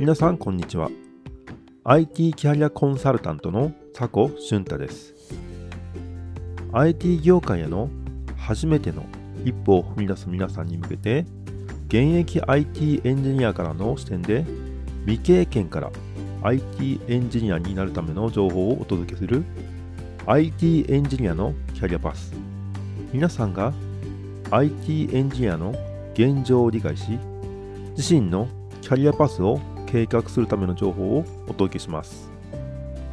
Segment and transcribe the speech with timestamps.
[0.00, 0.88] 皆さんこんにちは。
[1.84, 5.12] IT キャリアコンサルタントの佐古俊太です。
[6.72, 7.90] IT 業界への
[8.34, 9.04] 初めての
[9.44, 11.26] 一歩を踏み出す皆さんに向けて
[11.88, 14.46] 現役 IT エンジニアからの視点で
[15.04, 15.90] 未経験から
[16.44, 19.44] IT エンジニアになるための情報をお届けする
[20.24, 22.32] IT エンジニアのキャリアパス。
[23.12, 23.74] 皆さんが
[24.50, 25.74] IT エンジニアの
[26.14, 27.18] 現状を理解し
[27.98, 28.48] 自身の
[28.80, 32.30] キャリアパスを計画するための情報をお届けします。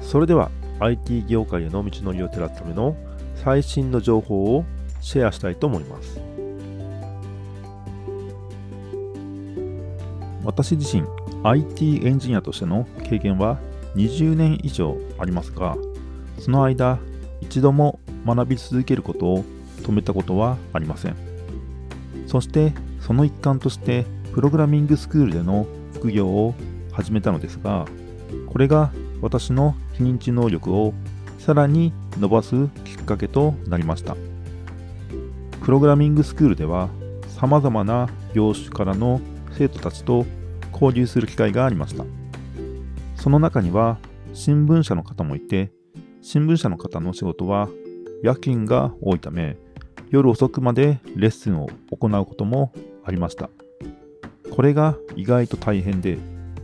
[0.00, 0.50] それでは
[0.80, 2.96] IT 業界への道のりを照らすための
[3.36, 4.64] 最新の情報を
[5.00, 6.20] シェアしたいと思います。
[10.44, 11.04] 私自身
[11.44, 13.58] IT エンジニアとしての経験は
[13.94, 15.76] 20年以上ありますが
[16.38, 16.98] その間
[17.40, 19.44] 一度も学び続けることを
[19.82, 21.16] 止めたことはありません。
[22.26, 25.66] そしてその一環としてプログラミングスクールでの
[26.02, 26.52] 副業を
[26.90, 27.86] 始めたのですが
[28.48, 30.94] これが私の非認知能力を
[31.38, 34.16] さらに伸ばすきっかけとなりました。
[35.62, 36.88] プログラミングスクールでは
[37.28, 39.20] 様々な業種からの
[39.52, 40.26] 生徒たちと
[40.72, 42.04] 交流する機会がありました。
[43.14, 43.98] その中には
[44.34, 45.70] 新聞社の方もいて
[46.20, 47.68] 新聞社の方の仕事は
[48.24, 49.56] 夜勤が多いため
[50.10, 52.72] 夜遅くまでレッスンを行うことも
[53.04, 53.50] ありました。
[54.52, 56.18] これが意外と大変で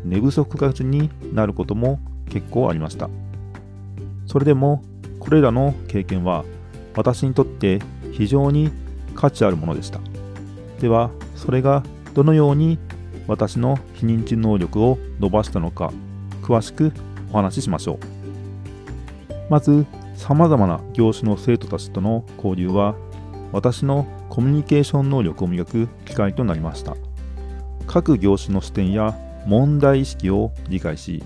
[0.04, 3.08] 寝不足がちになることも結構ありました。
[4.26, 4.82] それでも
[5.18, 6.44] これらの経験は
[6.94, 7.80] 私にとって
[8.12, 8.70] 非常に
[9.14, 10.00] 価値あるものでした。
[10.82, 12.78] ではそれがどのように
[13.26, 15.90] 私の非認知能力を伸ばしたのか
[16.42, 16.92] 詳しく
[17.32, 17.98] お話ししましょう。
[19.48, 22.94] まず様々な業種の生徒たちとの交流は
[23.50, 26.94] 私のコミュニケーション能力を磨く機会となりました。
[27.86, 31.22] 各業種の視点や問題意識を理解し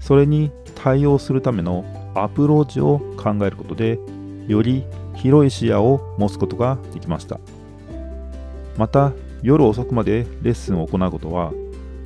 [0.00, 1.84] それに対応するための
[2.14, 3.98] アプローチを考えることで
[4.46, 4.84] より
[5.14, 7.40] 広い視野を持つことができました。
[8.76, 9.12] また
[9.42, 11.52] 夜遅くまでレッスンを行うことは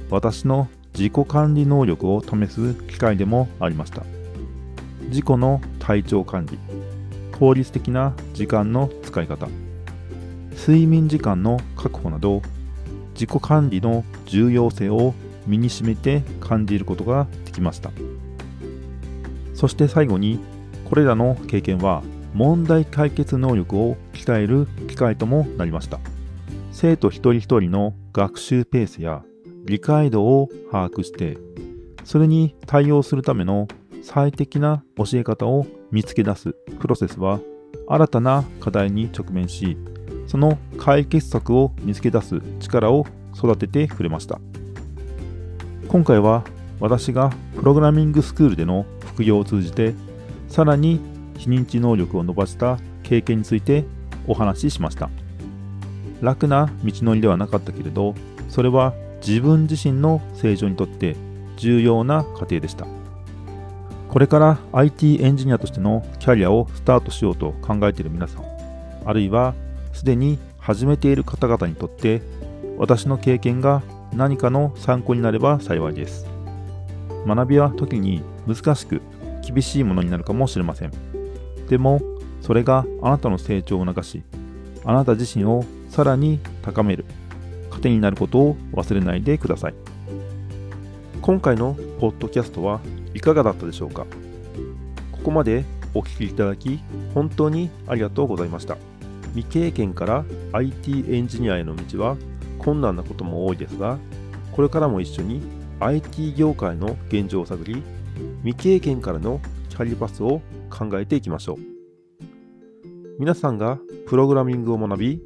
[0.09, 4.03] 私の自己管理能力を試す機会でもありました。
[5.09, 6.59] 自己の体調管理
[7.39, 9.49] 効率的な時間の使い方
[10.53, 12.43] 睡眠時間の確保など
[13.21, 15.13] 自己管理の重要性を
[15.47, 17.91] 身にしめて感じることができました。
[19.53, 20.41] そして最後に
[20.87, 26.01] これらの経験は問題解決能力を鍛える機会ともなりました。
[26.73, 29.23] 生徒一人一人の学習ペースや
[29.67, 31.37] 理解度を把握して
[32.05, 33.69] それに対応するための
[34.03, 37.41] 最適な教え方を見つけ出すプロセスは
[37.87, 39.77] 新たな課題に直面し
[40.31, 43.05] その解決策を見つけ出す力を
[43.37, 44.39] 育ててくれました。
[45.89, 46.45] 今回は
[46.79, 49.93] 私がプログラミングスクールでの副業を通じて
[50.47, 51.01] さらに
[51.37, 53.85] 非認知能力を伸ばした経験について
[54.29, 55.11] お話ししました。
[56.21, 58.15] 楽な道のりではなかったけれど
[58.49, 58.95] それは
[59.27, 61.17] 自分自身の成長にとって
[61.57, 62.87] 重要な過程でした。
[64.09, 68.45] これから IT エンジニアとしてのキャリアをスタートしようと考えている皆さん
[69.05, 69.55] あるいは
[69.93, 72.23] すでに始めている方々にとって
[72.79, 73.83] 私の経験が
[74.15, 76.27] 何かの参考になれば幸いです。
[77.27, 79.03] 学びは時に難しく
[79.47, 80.93] 厳しいものになるかもしれません。
[81.69, 82.01] でも、
[82.41, 84.23] それがあなたの成長を促し、
[84.85, 87.05] あなた自身をさらに高める
[87.71, 89.75] 糧になることを忘れないでください。
[91.21, 92.81] 今回のポッドキャストは
[93.15, 94.07] いかがだったでしょうか？
[95.13, 96.81] ここまでお聴きいただき
[97.15, 98.79] 本当にありがとうございました。
[99.35, 102.17] 未経験から IT エンジニアへの道は
[102.59, 103.99] 困難なことも多いですが、
[104.53, 105.43] これからも一緒に
[105.81, 107.83] IT 業界の現状を探り、
[108.45, 111.59] 未経験からのキャリアパスを考えていきましょう。
[113.19, 115.23] 皆さんがプログラミングを学び、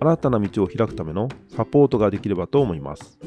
[0.00, 3.18] 新たな道を開くためのサポートができればと思います。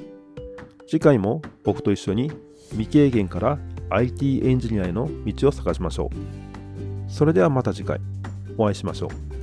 [0.87, 2.31] 次回も僕と一緒に
[2.71, 3.59] 未経験から
[3.89, 7.11] IT エンジニアへの道を探しましょう。
[7.11, 7.99] それではまた次回
[8.57, 9.34] お会いしましょう。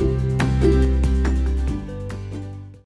[0.00, 0.29] Bye.